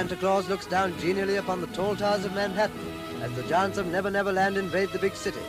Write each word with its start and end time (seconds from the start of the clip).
Santa 0.00 0.16
Claus 0.16 0.48
looks 0.48 0.64
down 0.64 0.98
genially 0.98 1.36
upon 1.36 1.60
the 1.60 1.66
tall 1.66 1.94
towers 1.94 2.24
of 2.24 2.34
Manhattan 2.34 2.80
as 3.20 3.30
the 3.34 3.42
giants 3.42 3.76
of 3.76 3.86
Never 3.86 4.10
Never 4.10 4.32
Land 4.32 4.56
invade 4.56 4.88
the 4.88 4.98
big 4.98 5.14
city. 5.14 5.42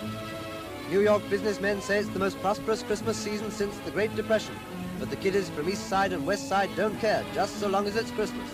New 0.89 0.99
York 0.99 1.23
businessmen 1.29 1.81
say 1.81 1.99
it's 1.99 2.09
the 2.09 2.19
most 2.19 2.37
prosperous 2.41 2.83
Christmas 2.83 3.15
season 3.15 3.49
since 3.49 3.77
the 3.85 3.91
Great 3.91 4.13
Depression, 4.13 4.53
but 4.99 5.09
the 5.09 5.15
kiddies 5.15 5.49
from 5.49 5.69
East 5.69 5.87
Side 5.87 6.11
and 6.11 6.25
West 6.25 6.49
Side 6.49 6.69
don't 6.75 6.99
care, 6.99 7.23
just 7.33 7.61
so 7.61 7.69
long 7.69 7.87
as 7.87 7.95
it's 7.95 8.11
Christmas. 8.11 8.49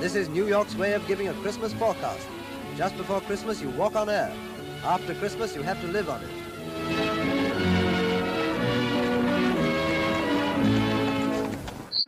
This 0.00 0.14
is 0.14 0.28
New 0.28 0.46
York's 0.46 0.76
way 0.76 0.92
of 0.92 1.04
giving 1.08 1.26
a 1.26 1.34
Christmas 1.42 1.72
forecast. 1.72 2.28
Just 2.76 2.96
before 2.96 3.20
Christmas, 3.22 3.60
you 3.60 3.70
walk 3.70 3.96
on 3.96 4.08
air. 4.08 4.32
After 4.84 5.14
Christmas, 5.16 5.56
you 5.56 5.62
have 5.62 5.80
to 5.80 5.88
live 5.88 6.08
on 6.08 6.22
it. 6.22 6.43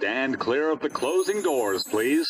Stand 0.06 0.38
clear 0.38 0.70
of 0.70 0.78
the 0.78 0.88
closing 0.88 1.42
doors, 1.42 1.82
please. 1.82 2.28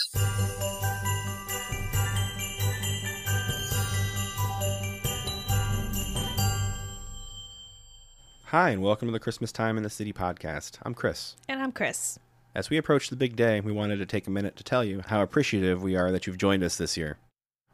Hi, 8.45 8.71
and 8.71 8.81
welcome 8.81 9.09
to 9.09 9.13
the 9.13 9.21
Christmas 9.21 9.53
Time 9.53 9.77
in 9.77 9.83
the 9.83 9.91
City 9.91 10.15
podcast. 10.15 10.79
I'm 10.85 10.95
Chris. 10.95 11.37
And 11.51 11.61
I'm 11.61 11.71
Chris. 11.71 12.19
As 12.55 12.71
we 12.71 12.79
approach 12.79 13.11
the 13.11 13.15
big 13.15 13.37
day, 13.37 13.61
we 13.61 13.73
wanted 13.73 13.99
to 13.99 14.07
take 14.07 14.27
a 14.27 14.31
minute 14.31 14.57
to 14.57 14.65
tell 14.65 14.83
you 14.83 15.03
how 15.09 15.21
appreciative 15.21 15.83
we 15.83 15.95
are 15.97 16.11
that 16.11 16.27
you've 16.27 16.39
joined 16.39 16.63
us 16.63 16.79
this 16.79 16.97
year. 16.97 17.19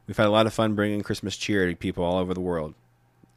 We've 0.05 0.17
had 0.17 0.27
a 0.27 0.31
lot 0.31 0.47
of 0.47 0.53
fun 0.53 0.75
bringing 0.75 1.01
Christmas 1.01 1.37
cheer 1.37 1.69
to 1.69 1.77
people 1.77 2.03
all 2.03 2.17
over 2.17 2.33
the 2.33 2.41
world. 2.41 2.73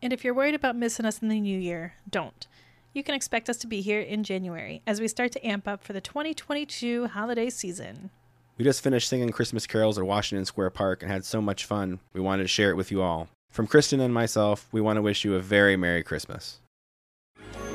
And 0.02 0.12
if 0.12 0.24
you're 0.24 0.34
worried 0.34 0.56
about 0.56 0.74
missing 0.74 1.06
us 1.06 1.22
in 1.22 1.28
the 1.28 1.38
new 1.38 1.60
year, 1.60 1.94
don't. 2.10 2.48
You 2.96 3.04
can 3.04 3.14
expect 3.14 3.48
us 3.50 3.58
to 3.58 3.66
be 3.66 3.82
here 3.82 4.00
in 4.00 4.24
January 4.24 4.80
as 4.86 5.02
we 5.02 5.08
start 5.08 5.30
to 5.32 5.46
amp 5.46 5.68
up 5.68 5.84
for 5.84 5.92
the 5.92 6.00
2022 6.00 7.08
holiday 7.08 7.50
season. 7.50 8.08
We 8.56 8.64
just 8.64 8.80
finished 8.80 9.10
singing 9.10 9.28
Christmas 9.28 9.66
carols 9.66 9.98
at 9.98 10.06
Washington 10.06 10.46
Square 10.46 10.70
Park 10.70 11.02
and 11.02 11.12
had 11.12 11.22
so 11.22 11.42
much 11.42 11.66
fun, 11.66 12.00
we 12.14 12.22
wanted 12.22 12.44
to 12.44 12.48
share 12.48 12.70
it 12.70 12.74
with 12.74 12.90
you 12.90 13.02
all. 13.02 13.28
From 13.50 13.66
Kristen 13.66 14.00
and 14.00 14.14
myself, 14.14 14.66
we 14.72 14.80
want 14.80 14.96
to 14.96 15.02
wish 15.02 15.26
you 15.26 15.34
a 15.34 15.40
very 15.40 15.76
Merry 15.76 16.02
Christmas. 16.02 16.60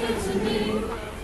to 0.00 0.08
you. 0.50 1.23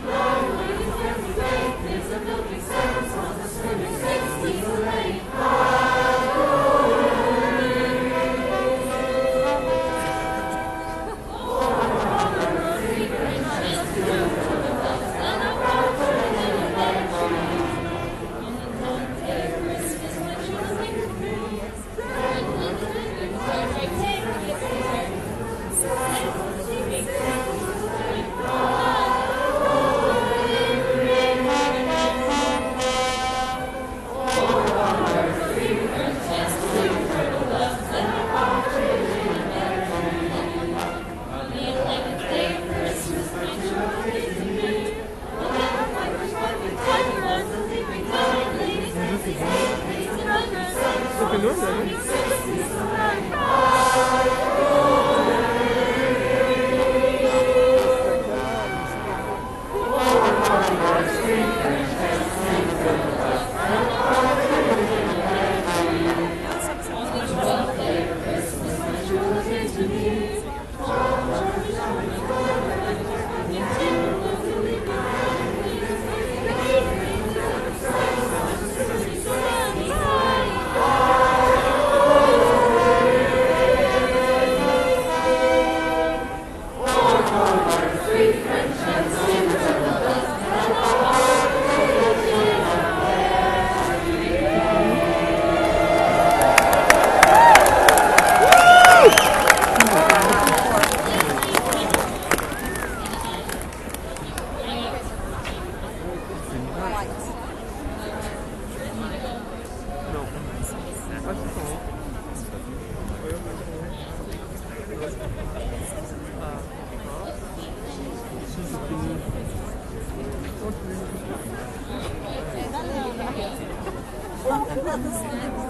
Ya 124.48 124.60
başlayacağım 124.60 125.69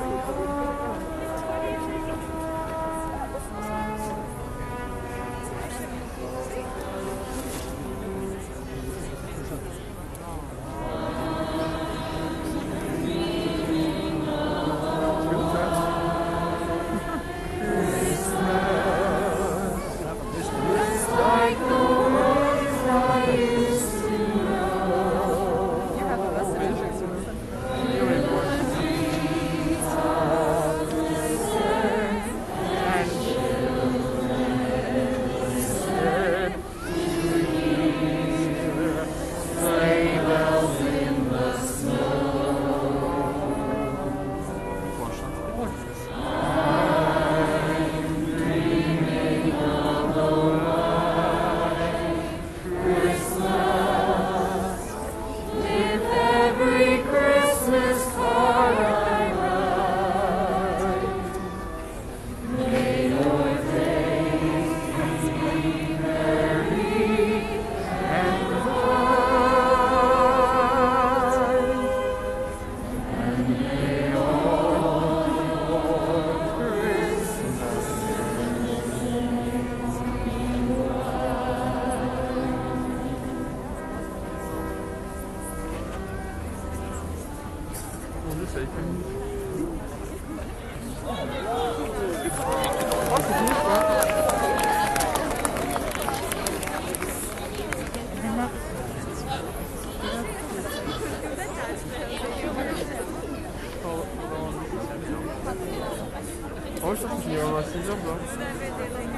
Like 108.60 109.12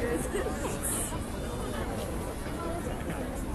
this. 0.00 0.32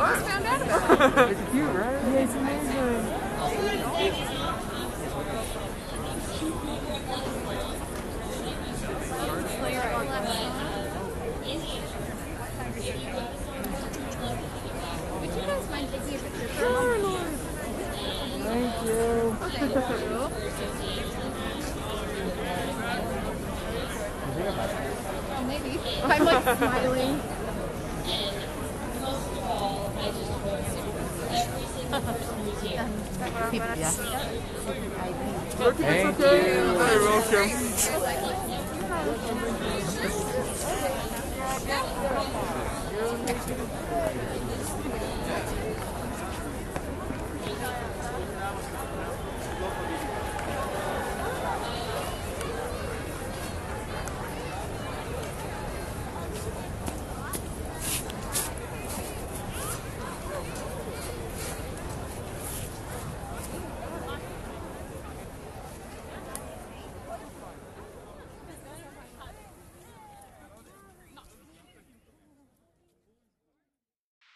We 0.00 0.06
just 0.06 0.24
found 0.24 0.46
out 0.46 0.62
about 0.62 1.28
it. 1.28 1.36
It's 1.36 1.50
cute, 1.50 1.68
right? 1.74 1.92
Yeah, 1.92 2.24
it's 2.24 2.32
amazing. 2.32 2.70
Would 15.20 15.28
you 15.28 15.42
oh, 15.42 15.46
guys 15.46 15.68
mind 15.70 15.88
taking 15.90 16.14
a 16.14 16.18
picture 16.18 16.48
for 16.48 16.54
Sure, 16.56 16.98
Lord. 16.98 17.34
Thank 18.40 18.72
you. 18.86 19.36
Thank 19.38 19.76
you. 20.00 20.30
Oh, 25.32 25.44
maybe. 25.46 25.70
Look, 33.30 33.54
it's 35.78 36.18
okay. 36.18 36.54
You're 36.54 36.74
welcome. 36.74 37.50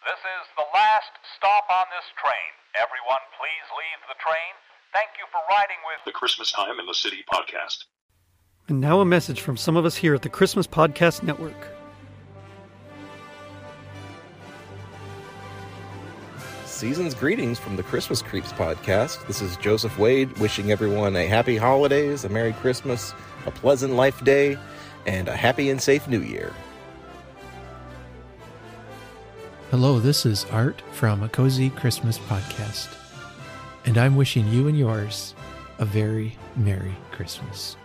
This 0.04 0.20
is 0.20 0.46
the 0.56 0.64
last 0.74 1.12
stop 1.36 1.64
on 1.84 1.90
this 1.90 2.08
train. 2.16 2.50
Everyone, 2.80 3.20
please 3.36 3.66
leave 3.76 4.00
the 4.08 4.16
train. 4.22 4.52
Thank 4.94 5.10
you 5.18 5.26
for 5.30 5.40
riding 5.50 5.76
with 5.84 6.00
The 6.06 6.12
Christmas 6.12 6.50
Time 6.50 6.80
in 6.80 6.86
the 6.86 6.94
City 6.94 7.22
podcast. 7.30 7.84
And 8.68 8.80
now 8.80 9.00
a 9.00 9.04
message 9.04 9.42
from 9.42 9.58
some 9.58 9.76
of 9.76 9.84
us 9.84 9.94
here 9.94 10.14
at 10.14 10.22
the 10.22 10.30
Christmas 10.30 10.66
Podcast 10.66 11.22
Network. 11.22 11.68
Season's 16.64 17.14
greetings 17.14 17.58
from 17.58 17.76
the 17.76 17.82
Christmas 17.82 18.22
Creeps 18.22 18.52
podcast. 18.52 19.26
This 19.26 19.42
is 19.42 19.56
Joseph 19.58 19.98
Wade 19.98 20.32
wishing 20.38 20.72
everyone 20.72 21.14
a 21.16 21.26
happy 21.26 21.58
holidays, 21.58 22.24
a 22.24 22.30
Merry 22.30 22.54
Christmas, 22.54 23.12
a 23.44 23.50
pleasant 23.50 23.92
life 23.92 24.24
day, 24.24 24.56
and 25.06 25.28
a 25.28 25.36
happy 25.36 25.68
and 25.68 25.82
safe 25.82 26.08
new 26.08 26.22
year. 26.22 26.50
Hello, 29.76 29.98
this 29.98 30.24
is 30.24 30.44
Art 30.52 30.80
from 30.92 31.24
a 31.24 31.28
Cozy 31.28 31.68
Christmas 31.68 32.16
Podcast, 32.16 32.94
and 33.84 33.98
I'm 33.98 34.14
wishing 34.14 34.46
you 34.46 34.68
and 34.68 34.78
yours 34.78 35.34
a 35.80 35.84
very 35.84 36.38
Merry 36.54 36.94
Christmas. 37.10 37.76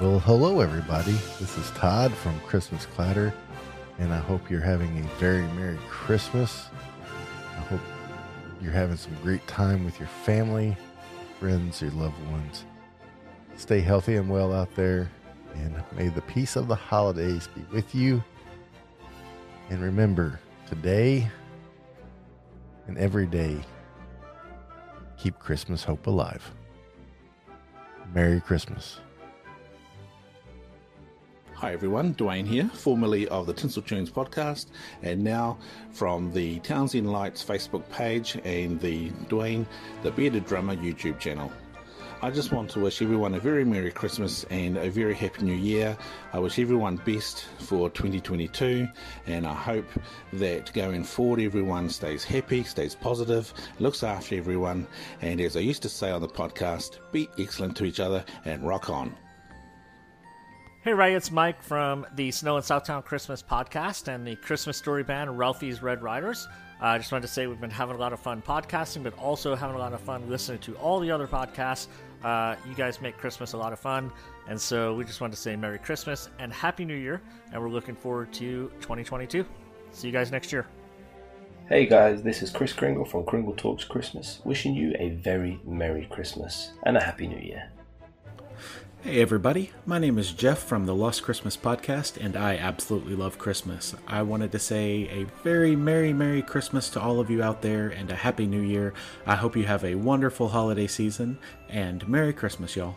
Well, 0.00 0.20
hello, 0.20 0.60
everybody. 0.60 1.16
This 1.40 1.58
is 1.58 1.68
Todd 1.72 2.12
from 2.12 2.38
Christmas 2.46 2.86
Clatter, 2.86 3.34
and 3.98 4.12
I 4.12 4.18
hope 4.18 4.48
you're 4.48 4.60
having 4.60 4.96
a 5.00 5.18
very 5.18 5.48
Merry 5.54 5.80
Christmas. 5.88 6.66
I 7.56 7.60
hope 7.62 7.80
you're 8.62 8.70
having 8.70 8.96
some 8.96 9.16
great 9.20 9.44
time 9.48 9.84
with 9.84 9.98
your 9.98 10.10
family, 10.24 10.76
friends, 11.40 11.82
your 11.82 11.90
loved 11.90 12.24
ones. 12.30 12.64
Stay 13.56 13.80
healthy 13.80 14.14
and 14.14 14.30
well 14.30 14.52
out 14.52 14.72
there, 14.76 15.10
and 15.56 15.82
may 15.96 16.06
the 16.06 16.22
peace 16.22 16.54
of 16.54 16.68
the 16.68 16.76
holidays 16.76 17.48
be 17.48 17.64
with 17.72 17.96
you. 17.96 18.22
And 19.70 19.80
remember, 19.80 20.38
today 20.66 21.28
and 22.86 22.98
every 22.98 23.26
day, 23.26 23.58
keep 25.16 25.38
Christmas 25.38 25.82
hope 25.82 26.06
alive. 26.06 26.52
Merry 28.12 28.40
Christmas. 28.40 29.00
Hi 31.54 31.72
everyone, 31.72 32.14
Dwayne 32.14 32.46
here, 32.46 32.68
formerly 32.74 33.26
of 33.28 33.46
the 33.46 33.54
Tinsel 33.54 33.80
Tunes 33.80 34.10
podcast, 34.10 34.66
and 35.02 35.24
now 35.24 35.56
from 35.92 36.30
the 36.30 36.58
Townsend 36.60 37.10
Lights 37.10 37.42
Facebook 37.42 37.88
page 37.90 38.38
and 38.44 38.78
the 38.80 39.08
Dwayne 39.28 39.64
the 40.02 40.10
Bearded 40.10 40.44
Drummer 40.44 40.76
YouTube 40.76 41.18
channel. 41.18 41.50
I 42.24 42.30
just 42.30 42.52
want 42.52 42.70
to 42.70 42.80
wish 42.80 43.02
everyone 43.02 43.34
a 43.34 43.38
very 43.38 43.66
Merry 43.66 43.90
Christmas 43.92 44.44
and 44.44 44.78
a 44.78 44.88
very 44.88 45.12
Happy 45.12 45.42
New 45.42 45.52
Year. 45.52 45.94
I 46.32 46.38
wish 46.38 46.58
everyone 46.58 46.96
best 46.96 47.44
for 47.58 47.90
2022, 47.90 48.88
and 49.26 49.46
I 49.46 49.52
hope 49.52 49.84
that 50.32 50.72
going 50.72 51.04
forward 51.04 51.40
everyone 51.40 51.90
stays 51.90 52.24
happy, 52.24 52.64
stays 52.64 52.94
positive, 52.94 53.52
looks 53.78 54.02
after 54.02 54.36
everyone, 54.36 54.86
and 55.20 55.38
as 55.38 55.54
I 55.54 55.60
used 55.60 55.82
to 55.82 55.90
say 55.90 56.10
on 56.10 56.22
the 56.22 56.26
podcast, 56.26 56.98
be 57.12 57.28
excellent 57.38 57.76
to 57.76 57.84
each 57.84 58.00
other 58.00 58.24
and 58.46 58.66
rock 58.66 58.88
on. 58.88 59.14
Hey 60.80 60.94
Ray, 60.94 61.14
it's 61.14 61.30
Mike 61.30 61.62
from 61.62 62.06
the 62.14 62.30
Snow 62.30 62.56
and 62.56 62.64
Southtown 62.64 63.04
Christmas 63.04 63.42
podcast 63.42 64.08
and 64.08 64.26
the 64.26 64.36
Christmas 64.36 64.78
story 64.78 65.02
band 65.02 65.38
Ralphie's 65.38 65.82
Red 65.82 66.02
Riders. 66.02 66.48
Uh, 66.80 66.88
I 66.88 66.98
just 66.98 67.12
wanted 67.12 67.26
to 67.26 67.32
say 67.32 67.46
we've 67.46 67.60
been 67.60 67.70
having 67.70 67.96
a 67.96 67.98
lot 67.98 68.12
of 68.12 68.20
fun 68.20 68.42
podcasting, 68.42 69.02
but 69.02 69.16
also 69.18 69.54
having 69.54 69.76
a 69.76 69.78
lot 69.78 69.94
of 69.94 70.00
fun 70.00 70.28
listening 70.28 70.58
to 70.58 70.74
all 70.74 71.00
the 71.00 71.10
other 71.10 71.26
podcasts. 71.26 71.86
Uh, 72.24 72.56
you 72.66 72.74
guys 72.74 73.02
make 73.02 73.18
Christmas 73.18 73.52
a 73.52 73.56
lot 73.56 73.74
of 73.74 73.78
fun, 73.78 74.10
and 74.48 74.58
so 74.58 74.94
we 74.94 75.04
just 75.04 75.20
wanted 75.20 75.36
to 75.36 75.42
say 75.42 75.54
Merry 75.56 75.78
Christmas 75.78 76.30
and 76.38 76.52
Happy 76.52 76.84
New 76.84 76.96
Year, 76.96 77.20
and 77.52 77.60
we're 77.60 77.68
looking 77.68 77.94
forward 77.94 78.32
to 78.32 78.70
2022. 78.80 79.44
See 79.90 80.06
you 80.06 80.12
guys 80.12 80.32
next 80.32 80.50
year. 80.50 80.66
Hey 81.68 81.86
guys, 81.86 82.22
this 82.22 82.42
is 82.42 82.50
Chris 82.50 82.72
Kringle 82.72 83.04
from 83.04 83.24
Kringle 83.24 83.54
Talks 83.54 83.84
Christmas, 83.84 84.40
wishing 84.44 84.74
you 84.74 84.94
a 84.98 85.10
very 85.10 85.60
Merry 85.64 86.06
Christmas 86.10 86.72
and 86.84 86.96
a 86.96 87.00
Happy 87.00 87.26
New 87.26 87.38
Year. 87.38 87.70
Hey 89.04 89.20
everybody, 89.20 89.70
my 89.84 89.98
name 89.98 90.18
is 90.18 90.32
Jeff 90.32 90.60
from 90.60 90.86
the 90.86 90.94
Lost 90.94 91.24
Christmas 91.24 91.58
podcast, 91.58 92.16
and 92.24 92.38
I 92.38 92.56
absolutely 92.56 93.14
love 93.14 93.36
Christmas. 93.36 93.94
I 94.08 94.22
wanted 94.22 94.50
to 94.52 94.58
say 94.58 95.10
a 95.10 95.26
very 95.42 95.76
Merry, 95.76 96.14
Merry 96.14 96.40
Christmas 96.40 96.88
to 96.88 97.02
all 97.02 97.20
of 97.20 97.28
you 97.28 97.42
out 97.42 97.60
there 97.60 97.90
and 97.90 98.10
a 98.10 98.14
Happy 98.14 98.46
New 98.46 98.62
Year. 98.62 98.94
I 99.26 99.34
hope 99.34 99.58
you 99.58 99.64
have 99.64 99.84
a 99.84 99.94
wonderful 99.94 100.48
holiday 100.48 100.86
season, 100.86 101.38
and 101.68 102.08
Merry 102.08 102.32
Christmas, 102.32 102.76
y'all. 102.76 102.94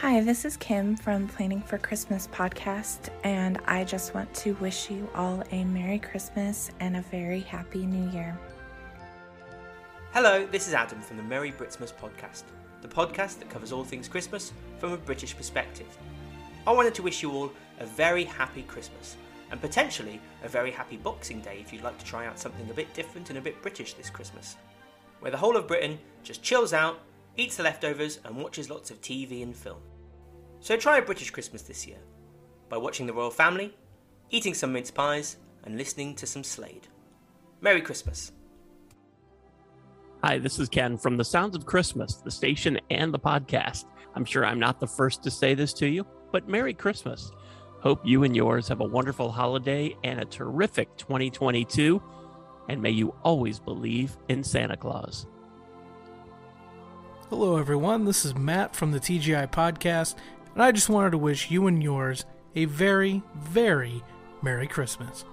Hi, 0.00 0.20
this 0.20 0.44
is 0.44 0.56
Kim 0.56 0.96
from 0.96 1.28
Planning 1.28 1.62
for 1.62 1.78
Christmas 1.78 2.26
podcast, 2.32 3.10
and 3.22 3.60
I 3.66 3.84
just 3.84 4.14
want 4.16 4.34
to 4.34 4.54
wish 4.54 4.90
you 4.90 5.08
all 5.14 5.44
a 5.52 5.62
Merry 5.62 6.00
Christmas 6.00 6.72
and 6.80 6.96
a 6.96 7.02
very 7.02 7.38
Happy 7.38 7.86
New 7.86 8.10
Year. 8.10 8.36
Hello, 10.12 10.44
this 10.46 10.66
is 10.66 10.74
Adam 10.74 11.00
from 11.00 11.18
the 11.18 11.22
Merry 11.22 11.52
Britsmas 11.52 11.92
podcast, 11.94 12.42
the 12.82 12.88
podcast 12.88 13.38
that 13.38 13.50
covers 13.50 13.72
all 13.72 13.84
things 13.84 14.08
Christmas 14.08 14.52
from 14.78 14.92
a 14.92 14.96
British 14.96 15.36
perspective. 15.36 15.86
I 16.66 16.72
wanted 16.72 16.94
to 16.96 17.02
wish 17.02 17.22
you 17.22 17.30
all 17.32 17.52
a 17.80 17.86
very 17.86 18.24
happy 18.24 18.62
Christmas 18.62 19.16
and 19.50 19.60
potentially 19.60 20.20
a 20.42 20.48
very 20.48 20.70
happy 20.70 20.96
Boxing 20.96 21.40
Day 21.40 21.58
if 21.60 21.72
you'd 21.72 21.82
like 21.82 21.98
to 21.98 22.04
try 22.04 22.26
out 22.26 22.38
something 22.38 22.68
a 22.68 22.74
bit 22.74 22.92
different 22.94 23.30
and 23.30 23.38
a 23.38 23.42
bit 23.42 23.62
British 23.62 23.94
this 23.94 24.10
Christmas, 24.10 24.56
where 25.20 25.30
the 25.30 25.36
whole 25.36 25.56
of 25.56 25.68
Britain 25.68 25.98
just 26.22 26.42
chills 26.42 26.72
out, 26.72 27.00
eats 27.36 27.56
the 27.56 27.62
leftovers, 27.62 28.18
and 28.24 28.36
watches 28.36 28.70
lots 28.70 28.90
of 28.90 29.00
TV 29.00 29.42
and 29.42 29.56
film. 29.56 29.80
So 30.60 30.76
try 30.76 30.98
a 30.98 31.02
British 31.02 31.30
Christmas 31.30 31.62
this 31.62 31.86
year 31.86 31.98
by 32.68 32.76
watching 32.76 33.06
the 33.06 33.12
royal 33.12 33.30
family, 33.30 33.76
eating 34.30 34.54
some 34.54 34.72
mince 34.72 34.90
pies, 34.90 35.36
and 35.64 35.76
listening 35.76 36.14
to 36.16 36.26
some 36.26 36.42
Slade. 36.42 36.88
Merry 37.60 37.80
Christmas. 37.80 38.32
Hi, 40.26 40.38
this 40.38 40.58
is 40.58 40.68
Ken 40.68 40.98
from 40.98 41.16
The 41.16 41.24
Sounds 41.24 41.54
of 41.54 41.66
Christmas, 41.66 42.16
the 42.16 42.32
station 42.32 42.80
and 42.90 43.14
the 43.14 43.18
podcast. 43.18 43.84
I'm 44.16 44.24
sure 44.24 44.44
I'm 44.44 44.58
not 44.58 44.80
the 44.80 44.86
first 44.88 45.22
to 45.22 45.30
say 45.30 45.54
this 45.54 45.72
to 45.74 45.86
you, 45.86 46.04
but 46.32 46.48
Merry 46.48 46.74
Christmas. 46.74 47.30
Hope 47.78 48.00
you 48.04 48.24
and 48.24 48.34
yours 48.34 48.66
have 48.66 48.80
a 48.80 48.84
wonderful 48.84 49.30
holiday 49.30 49.96
and 50.02 50.18
a 50.18 50.24
terrific 50.24 50.96
2022, 50.96 52.02
and 52.68 52.82
may 52.82 52.90
you 52.90 53.14
always 53.22 53.60
believe 53.60 54.16
in 54.28 54.42
Santa 54.42 54.76
Claus. 54.76 55.28
Hello, 57.30 57.56
everyone. 57.56 58.04
This 58.04 58.24
is 58.24 58.34
Matt 58.34 58.74
from 58.74 58.90
the 58.90 58.98
TGI 58.98 59.52
Podcast, 59.52 60.16
and 60.54 60.60
I 60.60 60.72
just 60.72 60.88
wanted 60.88 61.12
to 61.12 61.18
wish 61.18 61.52
you 61.52 61.68
and 61.68 61.80
yours 61.80 62.24
a 62.56 62.64
very, 62.64 63.22
very 63.36 64.02
Merry 64.42 64.66
Christmas. 64.66 65.24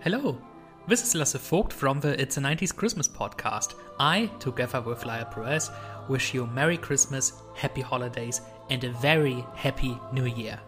Hello, 0.00 0.38
this 0.86 1.02
is 1.02 1.14
Lasse 1.14 1.34
Vogt 1.34 1.72
from 1.72 1.98
the 2.00 2.20
It's 2.20 2.36
a 2.36 2.40
90s 2.40 2.74
Christmas 2.74 3.08
podcast. 3.08 3.74
I, 3.98 4.26
together 4.38 4.82
with 4.82 5.06
Lyle 5.06 5.24
Perez, 5.24 5.70
wish 6.08 6.34
you 6.34 6.44
a 6.44 6.46
Merry 6.46 6.76
Christmas, 6.76 7.32
Happy 7.54 7.80
Holidays, 7.80 8.42
and 8.68 8.84
a 8.84 8.90
very 8.90 9.44
Happy 9.54 9.98
New 10.12 10.26
Year. 10.26 10.60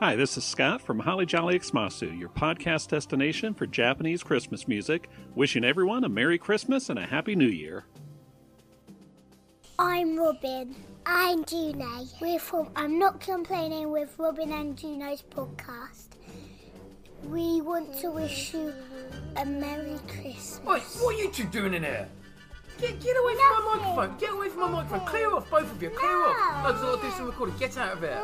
Hi, 0.00 0.16
this 0.16 0.36
is 0.36 0.44
Scott 0.44 0.82
from 0.82 0.98
Holly 0.98 1.24
Jolly 1.26 1.58
Xmasu, 1.58 2.18
your 2.18 2.30
podcast 2.30 2.88
destination 2.88 3.54
for 3.54 3.66
Japanese 3.66 4.24
Christmas 4.24 4.66
music, 4.66 5.08
wishing 5.36 5.64
everyone 5.64 6.02
a 6.02 6.08
Merry 6.08 6.38
Christmas 6.38 6.88
and 6.88 6.98
a 6.98 7.06
Happy 7.06 7.36
New 7.36 7.48
Year. 7.48 7.84
I'm 9.78 10.18
Robin. 10.18 10.74
I'm 11.06 11.44
Juno. 11.44 12.06
We're 12.20 12.40
from 12.40 12.70
I'm 12.74 12.98
Not 12.98 13.20
Complaining 13.20 13.90
with 13.92 14.14
Robin 14.18 14.52
and 14.52 14.76
Juno's 14.76 15.22
podcast. 15.22 16.07
We 17.28 17.60
want 17.60 17.94
to 18.00 18.10
wish 18.10 18.54
you 18.54 18.72
a 19.36 19.44
Merry 19.44 19.98
Christmas. 20.08 20.58
Oi, 20.66 20.78
what 21.04 21.14
are 21.14 21.18
you 21.18 21.30
two 21.30 21.44
doing 21.44 21.74
in 21.74 21.82
here? 21.82 22.08
Get, 22.80 23.00
get 23.02 23.16
away 23.16 23.34
from 23.34 23.64
my 23.64 23.76
microphone. 23.76 24.18
Get 24.18 24.32
away 24.32 24.48
from 24.48 24.60
my 24.60 24.70
microphone. 24.82 25.06
Clear 25.08 25.34
off, 25.34 25.50
both 25.50 25.70
of 25.70 25.82
you. 25.82 25.90
Clear 25.90 26.26
off. 26.26 26.64
No, 26.64 26.72
'cause 26.72 26.82
I'll 26.84 26.96
do 26.96 27.10
some 27.10 27.26
recording. 27.26 27.56
Get 27.58 27.76
out 27.76 27.92
of 27.94 28.00
here. 28.00 28.20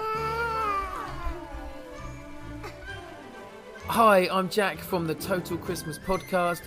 Hi, 3.89 4.29
I'm 4.33 4.49
Jack 4.49 4.79
from 4.79 5.07
the 5.07 5.15
Total 5.15 5.59
Christmas 5.59 5.99
Podcast. 5.99 6.63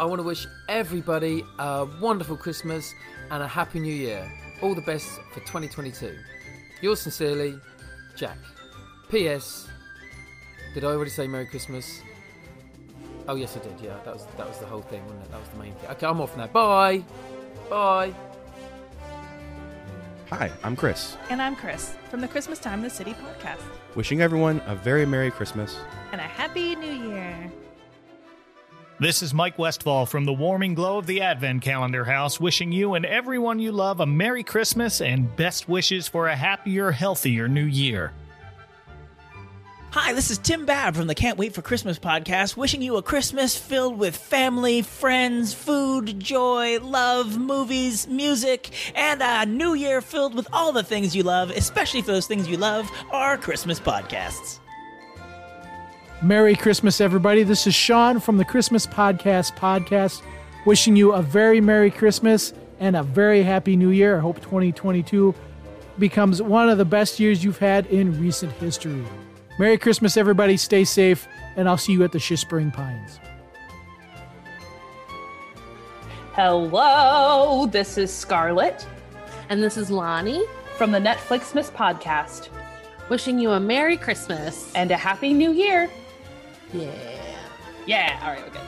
I 0.00 0.04
want 0.04 0.18
to 0.18 0.24
wish 0.24 0.46
everybody 0.68 1.44
a 1.58 1.86
wonderful 2.00 2.36
Christmas 2.36 2.92
and 3.30 3.42
a 3.42 3.46
Happy 3.48 3.78
New 3.80 3.94
Year. 3.94 4.30
All 4.62 4.74
the 4.74 4.82
best 4.82 5.08
for 5.32 5.40
2022. 5.40 6.16
Yours 6.80 7.00
sincerely, 7.00 7.58
Jack. 8.16 8.38
P.S. 9.10 9.68
Did 10.76 10.84
I 10.84 10.88
already 10.88 11.10
say 11.10 11.26
Merry 11.26 11.46
Christmas? 11.46 12.02
Oh 13.28 13.34
yes, 13.34 13.56
I 13.56 13.60
did. 13.60 13.80
Yeah, 13.80 13.96
that 14.04 14.12
was 14.12 14.26
that 14.36 14.46
was 14.46 14.58
the 14.58 14.66
whole 14.66 14.82
thing, 14.82 15.02
wasn't 15.04 15.22
it? 15.22 15.30
That 15.30 15.40
was 15.40 15.48
the 15.48 15.56
main 15.56 15.72
thing. 15.72 15.88
Okay, 15.88 16.06
I'm 16.06 16.20
off 16.20 16.36
now. 16.36 16.48
Bye. 16.48 17.02
Bye. 17.70 18.12
Hi, 20.28 20.52
I'm 20.62 20.76
Chris, 20.76 21.16
And 21.30 21.40
I'm 21.40 21.56
Chris 21.56 21.94
from 22.10 22.20
the 22.20 22.28
Christmas 22.28 22.58
Time 22.58 22.80
in 22.80 22.82
the 22.82 22.90
City 22.90 23.14
podcast. 23.14 23.62
wishing 23.94 24.20
everyone 24.20 24.60
a 24.66 24.74
very 24.74 25.06
Merry 25.06 25.30
Christmas. 25.30 25.78
And 26.12 26.20
a 26.20 26.24
Happy 26.24 26.76
New 26.76 27.08
Year. 27.08 27.50
This 29.00 29.22
is 29.22 29.32
Mike 29.32 29.58
Westfall 29.58 30.04
from 30.04 30.26
the 30.26 30.34
warming 30.34 30.74
glow 30.74 30.98
of 30.98 31.06
the 31.06 31.22
Advent 31.22 31.62
Calendar 31.62 32.04
House, 32.04 32.38
wishing 32.38 32.70
you 32.70 32.92
and 32.92 33.06
everyone 33.06 33.60
you 33.60 33.72
love 33.72 34.00
a 34.00 34.06
Merry 34.06 34.42
Christmas 34.42 35.00
and 35.00 35.34
best 35.36 35.70
wishes 35.70 36.06
for 36.06 36.28
a 36.28 36.36
happier, 36.36 36.90
healthier 36.90 37.48
new 37.48 37.64
year. 37.64 38.12
Hi, 39.98 40.12
this 40.12 40.30
is 40.30 40.36
Tim 40.36 40.66
Babb 40.66 40.94
from 40.94 41.06
the 41.06 41.14
Can't 41.14 41.38
Wait 41.38 41.54
for 41.54 41.62
Christmas 41.62 41.98
podcast, 41.98 42.54
wishing 42.54 42.82
you 42.82 42.96
a 42.96 43.02
Christmas 43.02 43.56
filled 43.56 43.98
with 43.98 44.14
family, 44.14 44.82
friends, 44.82 45.54
food, 45.54 46.20
joy, 46.20 46.78
love, 46.80 47.38
movies, 47.38 48.06
music, 48.06 48.74
and 48.94 49.22
a 49.22 49.46
new 49.46 49.72
year 49.72 50.02
filled 50.02 50.34
with 50.34 50.48
all 50.52 50.70
the 50.70 50.82
things 50.82 51.16
you 51.16 51.22
love, 51.22 51.48
especially 51.48 52.02
for 52.02 52.08
those 52.08 52.26
things 52.26 52.46
you 52.46 52.58
love 52.58 52.90
are 53.10 53.38
Christmas 53.38 53.80
podcasts. 53.80 54.58
Merry 56.20 56.54
Christmas, 56.54 57.00
everybody. 57.00 57.42
This 57.42 57.66
is 57.66 57.74
Sean 57.74 58.20
from 58.20 58.36
the 58.36 58.44
Christmas 58.44 58.86
Podcast 58.86 59.56
Podcast, 59.56 60.20
wishing 60.66 60.94
you 60.94 61.12
a 61.12 61.22
very 61.22 61.62
Merry 61.62 61.90
Christmas 61.90 62.52
and 62.80 62.96
a 62.96 63.02
very 63.02 63.42
Happy 63.42 63.76
New 63.76 63.88
Year. 63.88 64.18
I 64.18 64.20
hope 64.20 64.42
2022 64.42 65.34
becomes 65.98 66.42
one 66.42 66.68
of 66.68 66.76
the 66.76 66.84
best 66.84 67.18
years 67.18 67.42
you've 67.42 67.56
had 67.56 67.86
in 67.86 68.20
recent 68.20 68.52
history. 68.52 69.02
Merry 69.58 69.78
Christmas, 69.78 70.18
everybody. 70.18 70.56
Stay 70.56 70.84
safe, 70.84 71.26
and 71.56 71.68
I'll 71.68 71.78
see 71.78 71.92
you 71.92 72.04
at 72.04 72.12
the 72.12 72.18
Whispering 72.18 72.70
Pines. 72.70 73.20
Hello, 76.34 77.64
this 77.64 77.96
is 77.96 78.12
Scarlett. 78.12 78.86
And 79.48 79.62
this 79.62 79.78
is 79.78 79.90
Lonnie 79.90 80.44
from 80.76 80.90
the 80.90 80.98
Netflixmas 80.98 81.70
podcast. 81.70 82.48
Wishing 83.08 83.38
you 83.38 83.52
a 83.52 83.60
Merry 83.60 83.96
Christmas 83.96 84.70
and 84.74 84.90
a 84.90 84.96
Happy 84.96 85.32
New 85.32 85.52
Year. 85.52 85.88
Yeah. 86.74 86.92
Yeah, 87.86 88.20
all 88.22 88.32
right, 88.32 88.44
okay. 88.48 88.60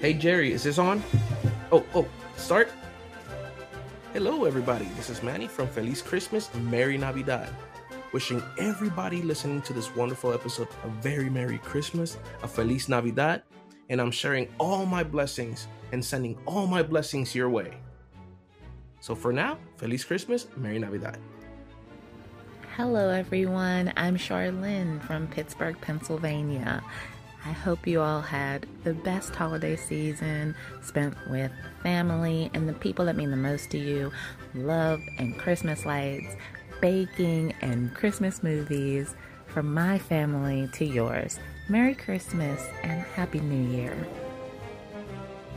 Hey 0.00 0.14
Jerry, 0.14 0.52
is 0.52 0.64
this 0.64 0.78
on? 0.78 1.02
Oh, 1.72 1.86
oh, 1.94 2.06
start. 2.36 2.70
Hello 4.12 4.44
everybody, 4.44 4.86
this 4.96 5.08
is 5.08 5.22
Manny 5.22 5.46
from 5.46 5.68
Feliz 5.68 6.02
Christmas 6.02 6.52
Merry 6.54 6.98
Navidad. 6.98 7.48
Wishing 8.12 8.42
everybody 8.58 9.22
listening 9.22 9.62
to 9.62 9.72
this 9.72 9.94
wonderful 9.94 10.32
episode 10.32 10.66
a 10.82 10.88
very 11.00 11.30
Merry 11.30 11.58
Christmas, 11.58 12.18
a 12.42 12.48
Feliz 12.48 12.88
Navidad, 12.88 13.42
and 13.88 14.00
I'm 14.00 14.10
sharing 14.10 14.48
all 14.58 14.84
my 14.84 15.04
blessings 15.04 15.68
and 15.92 16.04
sending 16.04 16.36
all 16.44 16.66
my 16.66 16.82
blessings 16.82 17.36
your 17.36 17.48
way. 17.48 17.76
So 18.98 19.14
for 19.14 19.32
now, 19.32 19.58
Feliz 19.76 20.04
Christmas, 20.04 20.48
Merry 20.56 20.80
Navidad. 20.80 21.18
Hello, 22.76 23.10
everyone. 23.10 23.92
I'm 23.96 24.16
Charlene 24.16 25.00
from 25.06 25.28
Pittsburgh, 25.28 25.80
Pennsylvania. 25.80 26.82
I 27.46 27.52
hope 27.52 27.86
you 27.86 28.00
all 28.00 28.20
had 28.20 28.66
the 28.82 28.92
best 28.92 29.36
holiday 29.36 29.76
season 29.76 30.56
spent 30.82 31.14
with 31.30 31.52
family 31.82 32.50
and 32.54 32.68
the 32.68 32.74
people 32.74 33.04
that 33.04 33.16
mean 33.16 33.30
the 33.30 33.36
most 33.36 33.70
to 33.70 33.78
you, 33.78 34.10
love 34.54 35.00
and 35.18 35.38
Christmas 35.38 35.86
lights, 35.86 36.34
baking 36.80 37.54
and 37.60 37.94
Christmas 37.94 38.42
movies. 38.42 39.14
From 39.46 39.74
my 39.74 39.98
family 39.98 40.68
to 40.74 40.84
yours, 40.84 41.40
Merry 41.68 41.94
Christmas 41.94 42.64
and 42.82 43.02
Happy 43.02 43.40
New 43.40 43.76
Year. 43.76 43.96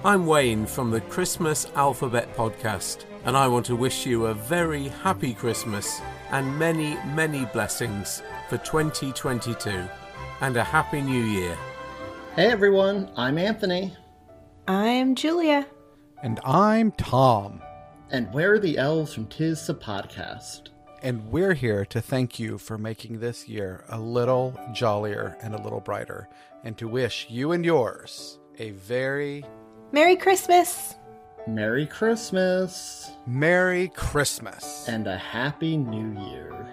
I'm 0.04 0.26
Wayne 0.26 0.66
from 0.66 0.92
the 0.92 1.00
Christmas 1.00 1.68
Alphabet 1.76 2.36
Podcast, 2.36 3.06
and 3.24 3.38
I 3.38 3.48
want 3.48 3.66
to 3.68 3.76
wish 3.76 4.06
you 4.06 4.26
a 4.26 4.34
very 4.34 4.90
happy 4.90 5.34
Christmas 5.34 6.02
and 6.32 6.60
many, 6.60 6.98
many 7.14 7.46
blessings 7.46 8.22
for 8.50 8.58
2022 8.58 9.88
and 10.42 10.58
a 10.58 10.64
happy 10.64 11.02
new 11.02 11.24
year. 11.24 11.58
Hey 12.36 12.48
everyone, 12.48 13.12
I'm 13.16 13.38
Anthony. 13.38 13.96
I'm 14.68 15.14
Julia. 15.14 15.68
And 16.22 16.40
I'm 16.44 16.92
Tom. 16.94 17.62
And 18.10 18.34
we're 18.34 18.60
the 18.60 18.78
elves 18.78 19.14
from 19.14 19.28
Tis 19.28 19.68
the 19.68 19.76
Podcast. 19.76 20.73
And 21.04 21.30
we're 21.30 21.54
here 21.54 21.84
to 21.88 22.00
thank 22.00 22.40
you 22.40 22.58
for 22.58 22.78
making 22.78 23.20
this 23.20 23.50
year 23.50 23.84
a 23.90 24.00
little 24.00 24.58
jollier 24.72 25.38
and 25.42 25.54
a 25.54 25.62
little 25.62 25.82
brighter, 25.82 26.30
and 26.64 26.78
to 26.78 26.88
wish 26.88 27.28
you 27.30 27.52
and 27.52 27.66
yours 27.66 28.40
a 28.58 28.72
very 28.72 29.44
Merry 29.92 30.16
Christmas. 30.16 30.96
Merry 31.46 31.86
Christmas. 31.86 33.12
Merry 33.28 33.90
Christmas. 33.90 34.88
And 34.88 35.06
a 35.08 35.18
Happy 35.18 35.76
New 35.76 36.18
Year. 36.32 36.66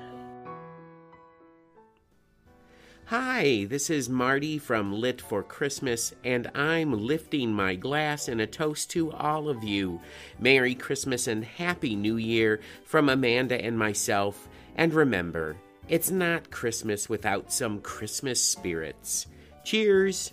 Hi, 3.10 3.66
this 3.68 3.90
is 3.90 4.08
Marty 4.08 4.56
from 4.56 4.92
Lit 4.92 5.20
for 5.20 5.42
Christmas, 5.42 6.14
and 6.22 6.48
I'm 6.54 6.92
lifting 6.92 7.52
my 7.52 7.74
glass 7.74 8.28
in 8.28 8.38
a 8.38 8.46
toast 8.46 8.88
to 8.90 9.10
all 9.10 9.48
of 9.48 9.64
you. 9.64 10.00
Merry 10.38 10.76
Christmas 10.76 11.26
and 11.26 11.44
Happy 11.44 11.96
New 11.96 12.18
Year 12.18 12.60
from 12.84 13.08
Amanda 13.08 13.60
and 13.60 13.76
myself. 13.76 14.48
And 14.76 14.94
remember, 14.94 15.56
it's 15.88 16.12
not 16.12 16.52
Christmas 16.52 17.08
without 17.08 17.52
some 17.52 17.80
Christmas 17.80 18.40
spirits. 18.40 19.26
Cheers! 19.64 20.30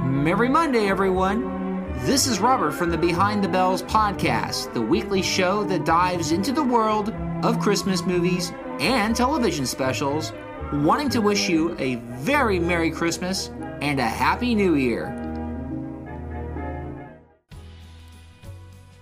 Merry 0.00 0.48
Monday, 0.48 0.88
everyone. 0.88 1.63
This 2.02 2.26
is 2.26 2.38
Robert 2.38 2.72
from 2.72 2.90
the 2.90 2.98
Behind 2.98 3.42
the 3.42 3.48
Bells 3.48 3.82
podcast, 3.82 4.74
the 4.74 4.82
weekly 4.82 5.22
show 5.22 5.64
that 5.64 5.86
dives 5.86 6.32
into 6.32 6.52
the 6.52 6.62
world 6.62 7.14
of 7.42 7.60
Christmas 7.60 8.04
movies 8.04 8.52
and 8.78 9.16
television 9.16 9.64
specials, 9.64 10.32
wanting 10.72 11.08
to 11.10 11.22
wish 11.22 11.48
you 11.48 11.74
a 11.78 11.94
very 12.18 12.58
Merry 12.58 12.90
Christmas 12.90 13.48
and 13.80 14.00
a 14.00 14.06
Happy 14.06 14.54
New 14.54 14.74
Year. 14.74 15.08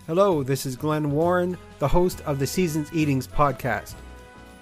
Hello, 0.07 0.45
this 0.45 0.65
is 0.65 0.77
Glenn 0.77 1.11
Warren, 1.11 1.59
the 1.81 1.89
host 1.89 2.21
of 2.21 2.39
the 2.39 2.47
Seasons 2.47 2.93
Eatings 2.93 3.27
podcast. 3.27 3.95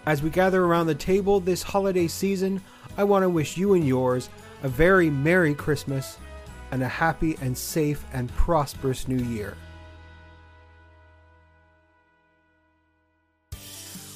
As 0.06 0.22
we 0.22 0.30
gather 0.30 0.64
around 0.64 0.86
the 0.86 0.94
table 0.94 1.40
this 1.40 1.62
holiday 1.62 2.06
season, 2.06 2.62
I 2.96 3.04
want 3.04 3.22
to 3.24 3.28
wish 3.28 3.58
you 3.58 3.74
and 3.74 3.86
yours 3.86 4.30
a 4.62 4.68
very 4.68 5.10
Merry 5.10 5.52
Christmas 5.54 6.16
and 6.70 6.82
a 6.82 6.88
happy 6.88 7.36
and 7.40 7.56
safe 7.56 8.04
and 8.12 8.28
prosperous 8.34 9.08
new 9.08 9.22
year. 9.24 9.56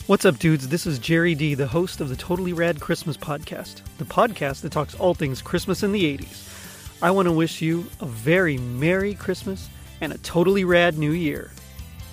What's 0.07 0.27
up, 0.27 0.39
dudes? 0.39 0.69
This 0.69 0.87
is 0.87 0.99
Jerry 0.99 1.35
D, 1.35 1.55
the 1.55 1.67
host 1.67 2.03
of 2.03 2.11
the 2.11 2.17
Totally 2.17 2.53
Rad 2.53 2.79
Christmas 2.79 3.17
podcast, 3.17 3.81
the 3.97 4.05
podcast 4.05 4.61
that 4.61 4.73
talks 4.73 4.95
all 4.95 5.15
things 5.15 5.41
Christmas 5.41 5.83
in 5.83 5.93
the 5.93 6.19
80s. 6.19 7.03
I 7.03 7.11
want 7.11 7.27
to 7.27 7.33
wish 7.33 7.63
you 7.63 7.87
a 8.01 8.07
very 8.07 8.59
Merry 8.59 9.15
Christmas 9.15 9.69
and 10.03 10.13
a 10.13 10.19
totally 10.19 10.65
rad 10.65 10.99
new 10.99 11.13
year. 11.13 11.51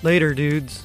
Later, 0.04 0.34
dudes. 0.34 0.84